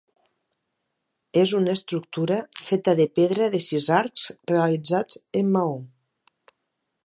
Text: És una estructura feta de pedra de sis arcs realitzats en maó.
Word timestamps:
És 1.41 1.51
una 1.59 1.75
estructura 1.79 2.37
feta 2.69 2.97
de 3.01 3.07
pedra 3.19 3.51
de 3.57 3.61
sis 3.69 3.91
arcs 4.01 4.27
realitzats 4.53 5.23
en 5.43 5.57
maó. 5.59 5.81